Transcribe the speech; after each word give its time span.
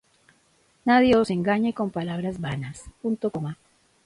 Nadie 0.89 1.13
os 1.21 1.29
engañe 1.37 1.71
con 1.79 1.87
palabras 1.97 2.35
vanas; 2.45 2.77